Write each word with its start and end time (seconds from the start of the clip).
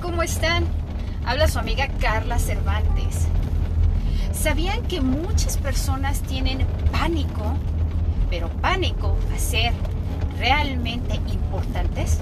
¿cómo 0.00 0.22
están? 0.22 0.64
Habla 1.26 1.48
su 1.48 1.58
amiga 1.58 1.88
Carla 2.00 2.38
Cervantes. 2.38 3.28
¿Sabían 4.32 4.82
que 4.82 5.00
muchas 5.00 5.58
personas 5.58 6.22
tienen 6.22 6.66
pánico, 6.90 7.54
pero 8.30 8.48
pánico 8.48 9.16
a 9.34 9.38
ser 9.38 9.72
realmente 10.38 11.16
importantes? 11.30 12.18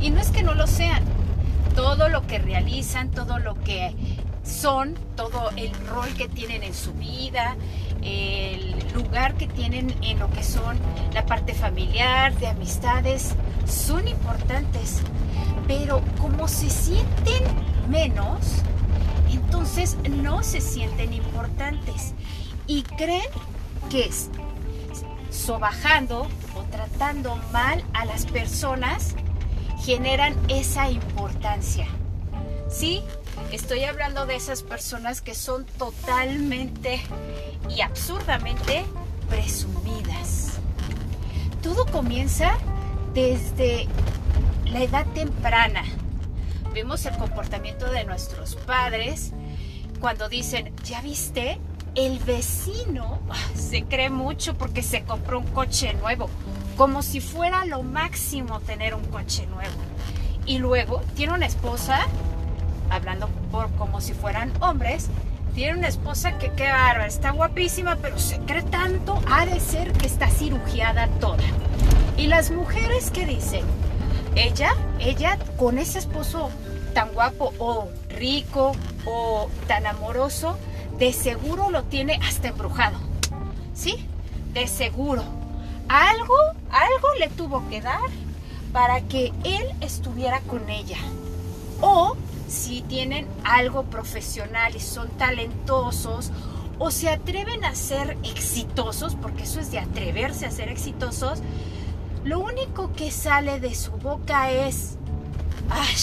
Y 0.00 0.10
no 0.10 0.20
es 0.20 0.30
que 0.30 0.42
no 0.42 0.54
lo 0.54 0.66
sean. 0.66 1.02
Todo 1.74 2.08
lo 2.08 2.26
que 2.26 2.38
realizan, 2.38 3.10
todo 3.10 3.38
lo 3.38 3.54
que 3.62 3.94
son, 4.42 4.94
todo 5.14 5.50
el 5.56 5.72
rol 5.88 6.08
que 6.16 6.28
tienen 6.28 6.62
en 6.62 6.74
su 6.74 6.94
vida, 6.94 7.56
el 8.02 8.74
lugar 8.94 9.34
que 9.34 9.46
tienen 9.46 9.94
en 10.02 10.18
lo 10.18 10.30
que 10.30 10.42
son 10.42 10.78
la 11.12 11.26
parte 11.26 11.52
familiar, 11.52 12.34
de 12.38 12.46
amistades, 12.46 13.34
son 13.66 14.08
importantes. 14.08 15.00
Pero 15.66 16.02
como 16.20 16.48
se 16.48 16.70
sienten 16.70 17.42
menos, 17.88 18.62
entonces 19.30 19.96
no 20.08 20.42
se 20.42 20.60
sienten 20.60 21.12
importantes 21.12 22.14
y 22.66 22.82
creen 22.82 23.28
que 23.90 24.06
es 24.06 24.30
sobajando 25.30 26.26
o 26.54 26.62
tratando 26.70 27.36
mal 27.52 27.84
a 27.92 28.04
las 28.04 28.26
personas 28.26 29.14
generan 29.84 30.34
esa 30.48 30.90
importancia. 30.90 31.86
¿Sí? 32.68 33.02
Estoy 33.52 33.84
hablando 33.84 34.26
de 34.26 34.34
esas 34.34 34.62
personas 34.62 35.20
que 35.20 35.34
son 35.34 35.66
totalmente 35.78 37.00
y 37.68 37.80
absurdamente 37.80 38.84
presumidas. 39.28 40.54
Todo 41.62 41.86
comienza 41.86 42.58
desde 43.16 43.88
la 44.66 44.82
edad 44.82 45.06
temprana. 45.14 45.82
Vemos 46.74 47.06
el 47.06 47.16
comportamiento 47.16 47.90
de 47.90 48.04
nuestros 48.04 48.56
padres 48.56 49.32
cuando 50.00 50.28
dicen, 50.28 50.70
¿ya 50.84 51.00
viste? 51.00 51.58
El 51.94 52.18
vecino 52.18 53.20
se 53.54 53.84
cree 53.84 54.10
mucho 54.10 54.52
porque 54.52 54.82
se 54.82 55.02
compró 55.04 55.38
un 55.38 55.46
coche 55.46 55.94
nuevo, 55.94 56.28
como 56.76 57.02
si 57.02 57.20
fuera 57.20 57.64
lo 57.64 57.82
máximo 57.82 58.60
tener 58.60 58.94
un 58.94 59.04
coche 59.06 59.46
nuevo. 59.46 59.74
Y 60.44 60.58
luego 60.58 61.00
tiene 61.14 61.32
una 61.32 61.46
esposa, 61.46 62.00
hablando 62.90 63.28
por 63.50 63.70
como 63.76 64.02
si 64.02 64.12
fueran 64.12 64.52
hombres, 64.60 65.08
tiene 65.54 65.78
una 65.78 65.88
esposa 65.88 66.36
que 66.36 66.52
qué 66.52 66.68
bárbara, 66.68 67.06
está 67.06 67.30
guapísima, 67.30 67.96
pero 67.96 68.18
se 68.18 68.38
cree 68.40 68.62
tanto, 68.62 69.18
ha 69.32 69.46
de 69.46 69.58
ser 69.58 69.94
que 69.94 70.06
está 70.06 70.28
cirugiada 70.28 71.08
toda. 71.18 71.44
Y 72.16 72.28
las 72.28 72.50
mujeres 72.50 73.10
que 73.10 73.26
dicen, 73.26 73.64
ella, 74.34 74.74
ella 75.00 75.38
con 75.58 75.78
ese 75.78 75.98
esposo 75.98 76.50
tan 76.94 77.12
guapo 77.12 77.52
o 77.58 77.88
rico 78.08 78.72
o 79.04 79.48
tan 79.66 79.86
amoroso, 79.86 80.56
de 80.98 81.12
seguro 81.12 81.70
lo 81.70 81.84
tiene 81.84 82.18
hasta 82.22 82.48
embrujado. 82.48 82.98
¿Sí? 83.74 84.06
De 84.54 84.66
seguro. 84.66 85.22
Algo, 85.88 86.34
algo 86.70 87.08
le 87.20 87.28
tuvo 87.28 87.68
que 87.68 87.80
dar 87.82 88.08
para 88.72 89.02
que 89.02 89.32
él 89.44 89.66
estuviera 89.80 90.40
con 90.40 90.68
ella. 90.70 90.98
O 91.80 92.16
si 92.48 92.82
tienen 92.82 93.26
algo 93.44 93.84
profesional 93.84 94.74
y 94.74 94.80
son 94.80 95.08
talentosos 95.10 96.32
o 96.78 96.90
se 96.90 97.08
atreven 97.08 97.64
a 97.64 97.74
ser 97.74 98.16
exitosos, 98.22 99.16
porque 99.16 99.44
eso 99.44 99.60
es 99.60 99.70
de 99.70 99.78
atreverse 99.78 100.46
a 100.46 100.50
ser 100.50 100.68
exitosos, 100.68 101.40
lo 102.26 102.40
único 102.40 102.92
que 102.92 103.12
sale 103.12 103.60
de 103.60 103.72
su 103.76 103.92
boca 103.92 104.50
es, 104.50 104.96
¡ay! 105.70 105.94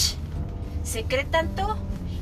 ¿Se 0.81 1.03
cree 1.03 1.25
tanto? 1.25 1.77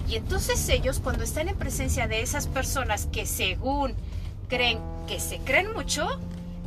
Y 0.07 0.15
entonces 0.15 0.67
ellos 0.69 0.99
cuando 0.99 1.23
están 1.23 1.49
en 1.49 1.55
presencia 1.55 2.07
de 2.07 2.21
esas 2.21 2.47
personas 2.47 3.05
que 3.05 3.27
según 3.27 3.93
creen 4.49 4.79
que 5.07 5.19
se 5.19 5.37
creen 5.37 5.71
mucho, 5.73 6.07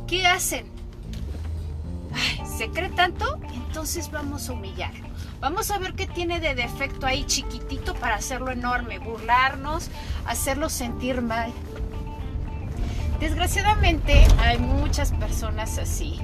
¿qué 0.07 0.25
hacen? 0.25 0.65
Ay, 2.13 2.41
¿Se 2.57 2.69
cree 2.69 2.89
tanto? 2.89 3.37
Entonces 3.53 4.09
vamos 4.11 4.47
a 4.47 4.53
humillarlo. 4.53 5.05
Vamos 5.41 5.71
a 5.71 5.77
ver 5.77 5.93
qué 5.93 6.07
tiene 6.07 6.39
de 6.39 6.55
defecto 6.55 7.05
ahí 7.05 7.25
chiquitito 7.25 7.95
para 7.95 8.15
hacerlo 8.15 8.51
enorme, 8.51 8.99
burlarnos, 8.99 9.89
hacerlo 10.25 10.69
sentir 10.69 11.21
mal. 11.21 11.51
Desgraciadamente 13.19 14.25
hay 14.39 14.57
muchas 14.57 15.11
personas 15.11 15.77
así 15.77 16.21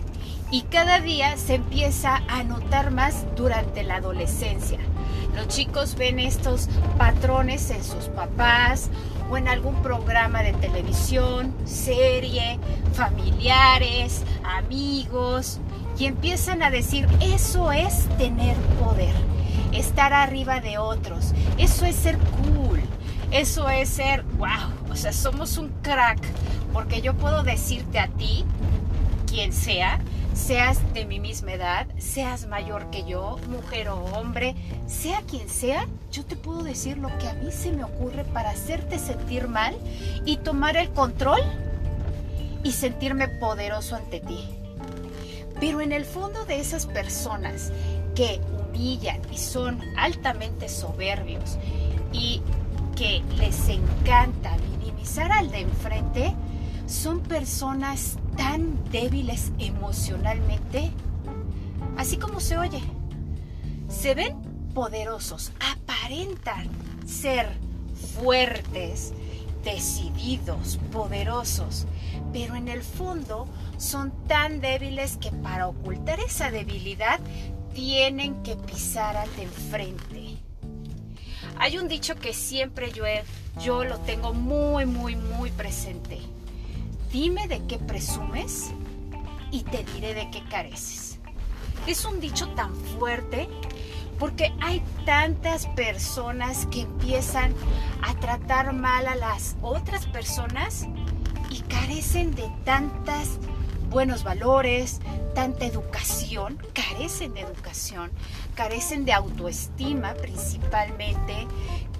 y 0.51 0.63
cada 0.63 0.99
día 0.99 1.37
se 1.37 1.55
empieza 1.55 2.21
a 2.27 2.43
notar 2.43 2.91
más 2.91 3.25
durante 3.35 3.83
la 3.83 3.95
adolescencia. 3.95 4.79
Los 5.33 5.47
chicos 5.47 5.95
ven 5.95 6.19
estos 6.19 6.67
patrones 6.97 7.69
en 7.69 7.83
sus 7.83 8.05
papás 8.09 8.89
o 9.29 9.37
en 9.37 9.47
algún 9.47 9.81
programa 9.81 10.43
de 10.43 10.51
televisión, 10.53 11.55
serie, 11.63 12.59
familiares, 12.93 14.23
amigos, 14.43 15.59
y 15.97 16.05
empiezan 16.05 16.63
a 16.63 16.69
decir, 16.69 17.07
eso 17.21 17.71
es 17.71 18.09
tener 18.17 18.57
poder, 18.83 19.15
estar 19.71 20.11
arriba 20.11 20.59
de 20.59 20.77
otros, 20.77 21.33
eso 21.57 21.85
es 21.85 21.95
ser 21.95 22.17
cool, 22.17 22.81
eso 23.31 23.69
es 23.69 23.87
ser, 23.87 24.23
wow, 24.37 24.91
o 24.91 24.95
sea, 24.97 25.13
somos 25.13 25.57
un 25.57 25.69
crack, 25.81 26.19
porque 26.73 27.01
yo 27.01 27.13
puedo 27.13 27.43
decirte 27.43 27.99
a 27.99 28.07
ti, 28.07 28.43
quien 29.27 29.53
sea, 29.53 29.99
seas 30.41 30.79
de 30.95 31.05
mi 31.05 31.19
misma 31.19 31.53
edad, 31.53 31.87
seas 31.99 32.47
mayor 32.47 32.89
que 32.89 33.03
yo, 33.03 33.37
mujer 33.47 33.89
o 33.89 34.03
hombre, 34.05 34.55
sea 34.87 35.21
quien 35.21 35.47
sea, 35.47 35.87
yo 36.11 36.25
te 36.25 36.35
puedo 36.35 36.63
decir 36.63 36.97
lo 36.97 37.15
que 37.19 37.27
a 37.27 37.33
mí 37.33 37.51
se 37.51 37.71
me 37.71 37.83
ocurre 37.83 38.25
para 38.25 38.49
hacerte 38.49 38.97
sentir 38.97 39.47
mal 39.47 39.77
y 40.25 40.37
tomar 40.37 40.77
el 40.77 40.89
control 40.89 41.41
y 42.63 42.71
sentirme 42.71 43.27
poderoso 43.27 43.95
ante 43.95 44.19
ti. 44.19 44.49
Pero 45.59 45.79
en 45.79 45.91
el 45.91 46.05
fondo 46.05 46.43
de 46.45 46.59
esas 46.59 46.87
personas 46.87 47.71
que 48.15 48.41
humillan 48.51 49.21
y 49.31 49.37
son 49.37 49.79
altamente 49.95 50.69
soberbios 50.69 51.59
y 52.11 52.41
que 52.95 53.21
les 53.37 53.69
encanta 53.69 54.57
minimizar 54.71 55.31
al 55.31 55.51
de 55.51 55.59
enfrente, 55.59 56.33
son 56.91 57.21
personas 57.21 58.17
tan 58.35 58.83
débiles 58.91 59.53
emocionalmente, 59.59 60.91
así 61.97 62.17
como 62.17 62.41
se 62.41 62.57
oye. 62.57 62.81
Se 63.87 64.13
ven 64.13 64.35
poderosos, 64.73 65.53
aparentan 65.59 66.69
ser 67.05 67.47
fuertes, 68.19 69.13
decididos, 69.63 70.79
poderosos, 70.91 71.87
pero 72.33 72.55
en 72.55 72.67
el 72.67 72.83
fondo 72.83 73.47
son 73.77 74.11
tan 74.27 74.59
débiles 74.59 75.15
que 75.17 75.31
para 75.31 75.69
ocultar 75.69 76.19
esa 76.19 76.51
debilidad 76.51 77.21
tienen 77.73 78.43
que 78.43 78.57
pisar 78.57 79.15
al 79.15 79.33
de 79.37 79.43
enfrente. 79.43 80.37
Hay 81.57 81.77
un 81.77 81.87
dicho 81.87 82.15
que 82.15 82.33
siempre 82.33 82.91
yo, 82.91 83.05
yo 83.63 83.85
lo 83.85 83.97
tengo 83.99 84.33
muy, 84.33 84.85
muy, 84.85 85.15
muy 85.15 85.51
presente 85.51 86.19
dime 87.11 87.47
de 87.47 87.65
qué 87.67 87.77
presumes 87.77 88.71
y 89.51 89.63
te 89.63 89.83
diré 89.83 90.13
de 90.13 90.29
qué 90.31 90.43
careces. 90.49 91.19
Es 91.87 92.05
un 92.05 92.19
dicho 92.19 92.47
tan 92.49 92.73
fuerte 92.75 93.49
porque 94.17 94.53
hay 94.61 94.81
tantas 95.05 95.65
personas 95.67 96.67
que 96.67 96.81
empiezan 96.81 97.53
a 98.01 98.13
tratar 98.19 98.71
mal 98.73 99.07
a 99.07 99.15
las 99.15 99.55
otras 99.61 100.05
personas 100.05 100.87
y 101.49 101.59
carecen 101.61 102.33
de 102.35 102.49
tantos 102.63 103.39
buenos 103.89 104.23
valores, 104.23 105.01
tanta 105.35 105.65
educación, 105.65 106.57
carecen 106.73 107.33
de 107.33 107.41
educación, 107.41 108.09
carecen 108.55 109.03
de 109.03 109.11
autoestima 109.11 110.13
principalmente, 110.13 111.47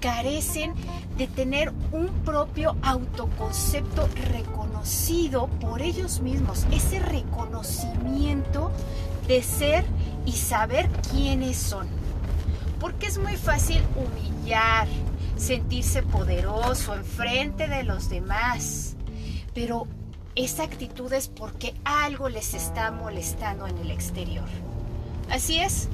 carecen 0.00 0.74
de 1.18 1.26
tener 1.26 1.70
un 1.90 2.08
propio 2.24 2.76
autoconcepto 2.82 4.08
reconocido 4.30 4.71
por 5.60 5.80
ellos 5.80 6.20
mismos, 6.20 6.66
ese 6.72 6.98
reconocimiento 6.98 8.70
de 9.28 9.42
ser 9.42 9.84
y 10.26 10.32
saber 10.32 10.88
quiénes 11.10 11.56
son. 11.56 11.86
Porque 12.80 13.06
es 13.06 13.18
muy 13.18 13.36
fácil 13.36 13.80
humillar, 13.94 14.88
sentirse 15.36 16.02
poderoso 16.02 16.94
enfrente 16.94 17.68
de 17.68 17.84
los 17.84 18.08
demás, 18.08 18.96
pero 19.54 19.86
esa 20.34 20.64
actitud 20.64 21.12
es 21.12 21.28
porque 21.28 21.74
algo 21.84 22.28
les 22.28 22.54
está 22.54 22.90
molestando 22.90 23.66
en 23.66 23.78
el 23.78 23.90
exterior. 23.90 24.48
Así 25.30 25.58
es, 25.58 25.88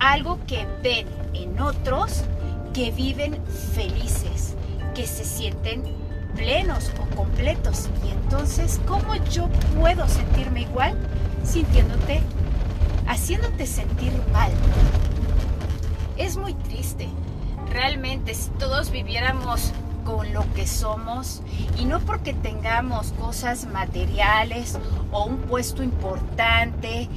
algo 0.00 0.38
que 0.46 0.66
ven 0.82 1.06
en 1.34 1.60
otros 1.60 2.24
que 2.72 2.90
viven 2.90 3.40
felices, 3.74 4.54
que 4.94 5.06
se 5.06 5.24
sienten 5.24 6.03
plenos 6.36 6.90
o 7.00 7.16
completos. 7.16 7.88
Y 8.04 8.10
entonces, 8.10 8.80
¿cómo 8.86 9.14
yo 9.30 9.48
puedo 9.78 10.06
sentirme 10.08 10.62
igual 10.62 10.96
sintiéndote, 11.44 12.20
haciéndote 13.06 13.66
sentir 13.66 14.12
mal? 14.32 14.50
Es 16.16 16.36
muy 16.36 16.54
triste. 16.54 17.08
Realmente, 17.70 18.34
si 18.34 18.50
todos 18.50 18.90
viviéramos 18.90 19.72
con 20.04 20.32
lo 20.32 20.44
que 20.54 20.66
somos 20.66 21.42
y 21.78 21.86
no 21.86 21.98
porque 22.00 22.34
tengamos 22.34 23.12
cosas 23.12 23.66
materiales 23.66 24.78
o 25.10 25.24
un 25.24 25.38
puesto 25.38 25.82
importante 25.82 27.08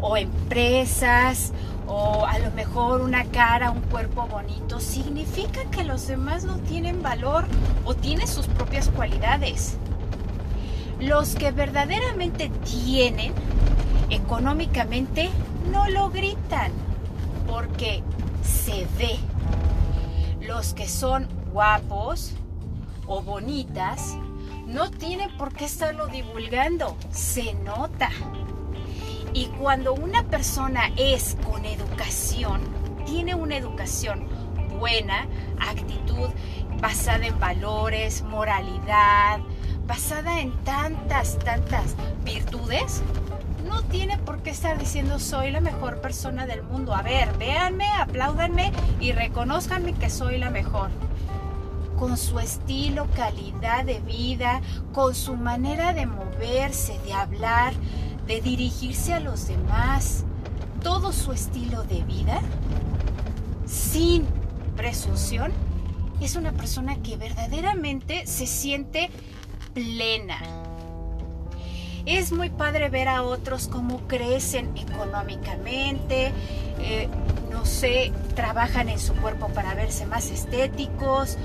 o 0.00 0.16
empresas 0.16 1.52
o 1.86 2.26
a 2.26 2.38
lo 2.38 2.50
mejor 2.50 3.00
una 3.00 3.24
cara, 3.26 3.70
un 3.70 3.80
cuerpo 3.82 4.26
bonito, 4.26 4.80
significa 4.80 5.64
que 5.70 5.84
los 5.84 6.06
demás 6.06 6.44
no 6.44 6.58
tienen 6.58 7.02
valor 7.02 7.46
o 7.84 7.94
tienen 7.94 8.26
sus 8.26 8.46
propias 8.46 8.88
cualidades. 8.88 9.78
Los 11.00 11.34
que 11.34 11.52
verdaderamente 11.52 12.50
tienen 12.64 13.32
económicamente 14.10 15.30
no 15.70 15.88
lo 15.88 16.10
gritan 16.10 16.72
porque 17.46 18.02
se 18.42 18.86
ve. 18.98 19.18
Los 20.40 20.74
que 20.74 20.88
son 20.88 21.28
guapos 21.52 22.32
o 23.06 23.22
bonitas 23.22 24.16
no 24.66 24.90
tienen 24.90 25.36
por 25.36 25.52
qué 25.52 25.66
estarlo 25.66 26.06
divulgando, 26.06 26.96
se 27.10 27.54
nota. 27.54 28.10
Y 29.36 29.48
cuando 29.48 29.92
una 29.92 30.22
persona 30.22 30.90
es 30.96 31.36
con 31.44 31.66
educación, 31.66 32.62
tiene 33.04 33.34
una 33.34 33.58
educación 33.58 34.26
buena, 34.78 35.26
actitud 35.60 36.30
basada 36.80 37.26
en 37.26 37.38
valores, 37.38 38.22
moralidad, 38.22 39.40
basada 39.86 40.40
en 40.40 40.52
tantas, 40.64 41.38
tantas 41.40 41.96
virtudes, 42.24 43.02
no 43.68 43.82
tiene 43.82 44.16
por 44.16 44.42
qué 44.42 44.48
estar 44.48 44.78
diciendo 44.78 45.18
soy 45.18 45.50
la 45.50 45.60
mejor 45.60 46.00
persona 46.00 46.46
del 46.46 46.62
mundo. 46.62 46.94
A 46.94 47.02
ver, 47.02 47.36
véanme, 47.36 47.88
apláudanme 47.88 48.72
y 49.00 49.12
reconozcanme 49.12 49.92
que 49.92 50.08
soy 50.08 50.38
la 50.38 50.48
mejor. 50.48 50.88
Con 51.98 52.16
su 52.16 52.38
estilo, 52.38 53.06
calidad 53.14 53.84
de 53.84 54.00
vida, 54.00 54.62
con 54.94 55.14
su 55.14 55.36
manera 55.36 55.92
de 55.92 56.06
moverse, 56.06 56.98
de 57.04 57.12
hablar, 57.12 57.74
de 58.26 58.40
dirigirse 58.40 59.14
a 59.14 59.20
los 59.20 59.48
demás, 59.48 60.24
todo 60.82 61.12
su 61.12 61.32
estilo 61.32 61.84
de 61.84 62.02
vida, 62.02 62.40
sin 63.66 64.24
presunción, 64.76 65.52
es 66.20 66.36
una 66.36 66.52
persona 66.52 66.96
que 67.02 67.16
verdaderamente 67.16 68.26
se 68.26 68.46
siente 68.46 69.10
plena. 69.74 70.38
Es 72.06 72.30
muy 72.30 72.50
padre 72.50 72.88
ver 72.88 73.08
a 73.08 73.22
otros 73.22 73.66
cómo 73.66 74.06
crecen 74.06 74.76
económicamente, 74.76 76.32
eh, 76.78 77.08
no 77.50 77.66
sé, 77.66 78.12
trabajan 78.34 78.88
en 78.88 79.00
su 79.00 79.14
cuerpo 79.14 79.48
para 79.48 79.74
verse 79.74 80.06
más 80.06 80.30
estéticos 80.30 81.36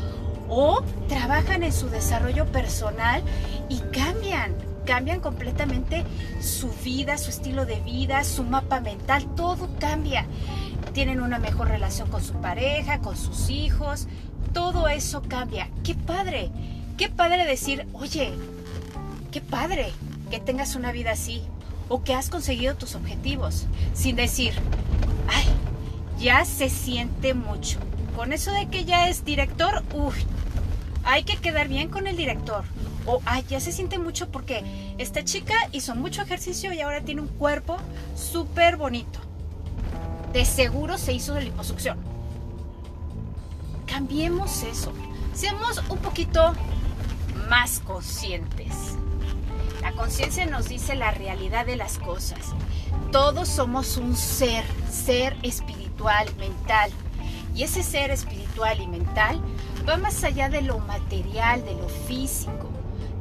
o 0.49 0.83
trabajan 1.07 1.63
en 1.63 1.73
su 1.73 1.89
desarrollo 1.89 2.45
personal 2.45 3.23
y 3.69 3.79
cambian, 3.79 4.55
cambian 4.85 5.19
completamente 5.19 6.03
su 6.39 6.69
vida, 6.83 7.17
su 7.17 7.29
estilo 7.29 7.65
de 7.65 7.79
vida, 7.81 8.23
su 8.23 8.43
mapa 8.43 8.79
mental, 8.81 9.27
todo 9.35 9.69
cambia. 9.79 10.25
Tienen 10.93 11.21
una 11.21 11.39
mejor 11.39 11.69
relación 11.69 12.09
con 12.09 12.23
su 12.23 12.33
pareja, 12.33 12.99
con 12.99 13.15
sus 13.15 13.49
hijos, 13.49 14.07
todo 14.53 14.87
eso 14.87 15.21
cambia. 15.27 15.69
¡Qué 15.83 15.95
padre! 15.95 16.51
Qué 16.97 17.09
padre 17.09 17.45
decir, 17.45 17.87
oye, 17.93 18.31
qué 19.31 19.41
padre 19.41 19.91
que 20.29 20.39
tengas 20.39 20.75
una 20.75 20.91
vida 20.91 21.11
así 21.11 21.41
o 21.89 22.03
que 22.03 22.13
has 22.13 22.29
conseguido 22.29 22.75
tus 22.75 22.95
objetivos, 22.95 23.65
sin 23.93 24.15
decir, 24.15 24.53
ay, 25.27 25.45
ya 26.19 26.45
se 26.45 26.69
siente 26.69 27.33
mucho. 27.33 27.79
Con 28.15 28.33
eso 28.33 28.51
de 28.51 28.67
que 28.67 28.85
ya 28.85 29.09
es 29.09 29.25
director, 29.25 29.83
uy, 29.93 30.13
hay 31.03 31.23
que 31.23 31.37
quedar 31.37 31.67
bien 31.67 31.89
con 31.89 32.07
el 32.07 32.15
director. 32.15 32.63
O, 33.05 33.21
ay, 33.25 33.43
ya 33.49 33.59
se 33.59 33.71
siente 33.71 33.97
mucho 33.97 34.29
porque 34.29 34.93
esta 34.97 35.23
chica 35.23 35.55
hizo 35.71 35.95
mucho 35.95 36.21
ejercicio 36.21 36.71
y 36.73 36.81
ahora 36.81 37.01
tiene 37.01 37.21
un 37.21 37.27
cuerpo 37.27 37.77
súper 38.15 38.77
bonito. 38.77 39.19
De 40.33 40.45
seguro 40.45 40.97
se 40.97 41.13
hizo 41.13 41.33
de 41.33 41.41
liposucción. 41.41 41.97
Cambiemos 43.85 44.63
eso. 44.63 44.93
Seamos 45.33 45.81
un 45.89 45.97
poquito 45.97 46.53
más 47.49 47.79
conscientes. 47.79 48.95
La 49.81 49.91
conciencia 49.93 50.45
nos 50.45 50.69
dice 50.69 50.95
la 50.95 51.11
realidad 51.11 51.65
de 51.65 51.75
las 51.75 51.97
cosas. 51.97 52.53
Todos 53.11 53.49
somos 53.49 53.97
un 53.97 54.15
ser, 54.15 54.63
ser 54.89 55.35
espiritual, 55.41 56.27
mental. 56.37 56.91
Y 57.53 57.63
ese 57.63 57.83
ser 57.83 58.11
espiritual 58.11 58.79
y 58.79 58.87
mental 58.87 59.41
va 59.87 59.97
más 59.97 60.23
allá 60.23 60.47
de 60.47 60.61
lo 60.61 60.79
material, 60.79 61.65
de 61.65 61.73
lo 61.73 61.89
físico. 61.89 62.69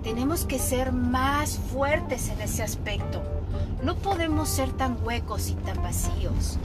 Tenemos 0.03 0.47
que 0.47 0.59
ser 0.59 0.93
más 0.93 1.59
fuertes 1.73 2.31
en 2.31 2.41
ese 2.41 2.63
aspecto. 2.63 3.23
No 3.83 3.97
podemos 3.97 4.49
ser 4.49 4.73
tan 4.73 4.97
huecos 5.05 5.51
y 5.51 5.55
tan 5.55 5.83
vacíos. 5.83 6.59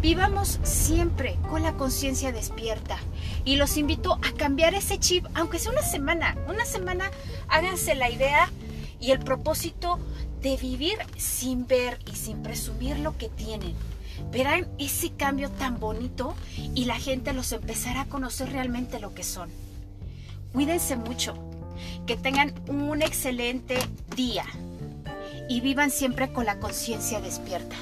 Vivamos 0.00 0.58
siempre 0.62 1.36
con 1.50 1.62
la 1.62 1.74
conciencia 1.74 2.32
despierta 2.32 2.98
y 3.44 3.56
los 3.56 3.76
invito 3.76 4.14
a 4.14 4.32
cambiar 4.36 4.74
ese 4.74 4.98
chip, 4.98 5.26
aunque 5.34 5.58
sea 5.58 5.72
una 5.72 5.82
semana. 5.82 6.36
Una 6.48 6.64
semana 6.64 7.10
háganse 7.48 7.94
la 7.94 8.08
idea 8.08 8.50
y 9.00 9.10
el 9.10 9.18
propósito 9.18 9.98
de 10.40 10.56
vivir 10.56 10.96
sin 11.16 11.66
ver 11.66 11.98
y 12.10 12.14
sin 12.14 12.42
presumir 12.42 12.98
lo 13.00 13.18
que 13.18 13.28
tienen. 13.28 13.74
Verán 14.32 14.66
ese 14.78 15.10
cambio 15.10 15.50
tan 15.50 15.78
bonito 15.78 16.34
y 16.74 16.86
la 16.86 16.96
gente 16.96 17.32
los 17.32 17.52
empezará 17.52 18.02
a 18.02 18.08
conocer 18.08 18.50
realmente 18.50 18.98
lo 18.98 19.14
que 19.14 19.24
son. 19.24 19.50
Cuídense 20.52 20.96
mucho, 20.96 21.34
que 22.06 22.16
tengan 22.16 22.52
un 22.68 23.02
excelente 23.02 23.76
día 24.16 24.44
y 25.48 25.60
vivan 25.60 25.90
siempre 25.90 26.32
con 26.32 26.46
la 26.46 26.58
conciencia 26.58 27.20
despierta. 27.20 27.76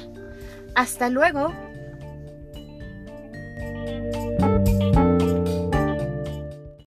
Hasta 0.75 1.09
luego. 1.09 1.53